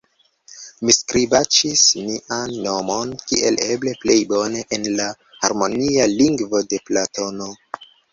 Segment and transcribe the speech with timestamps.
[0.87, 5.05] Mi skribaĉis mian nomon kiel eble plej bone en la
[5.43, 7.51] harmonia lingvo de Platono.